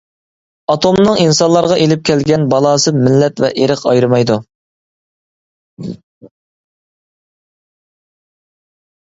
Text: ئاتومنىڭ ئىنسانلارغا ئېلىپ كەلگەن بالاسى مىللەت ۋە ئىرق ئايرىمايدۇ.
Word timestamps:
ئاتومنىڭ 0.73 1.17
ئىنسانلارغا 1.23 1.75
ئېلىپ 1.83 2.01
كەلگەن 2.09 2.45
بالاسى 2.53 2.93
مىللەت 3.01 3.41
ۋە 3.45 3.51
ئىرق 3.59 3.83
ئايرىمايدۇ. 3.91 4.39